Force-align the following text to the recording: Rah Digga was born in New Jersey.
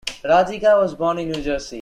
Rah 0.23 0.43
Digga 0.43 0.81
was 0.81 0.95
born 0.95 1.19
in 1.19 1.29
New 1.29 1.43
Jersey. 1.43 1.79